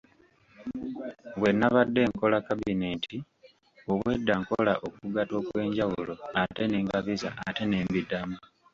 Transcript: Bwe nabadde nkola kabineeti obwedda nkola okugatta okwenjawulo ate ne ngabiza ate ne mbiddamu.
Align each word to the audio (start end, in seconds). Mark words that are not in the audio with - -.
Bwe 1.39 1.51
nabadde 1.59 2.01
nkola 2.09 2.37
kabineeti 2.47 3.17
obwedda 3.91 4.33
nkola 4.41 4.73
okugatta 4.87 5.35
okwenjawulo 5.41 6.13
ate 6.41 6.63
ne 6.67 6.79
ngabiza 6.85 7.29
ate 7.47 7.63
ne 7.67 7.77
mbiddamu. 7.85 8.37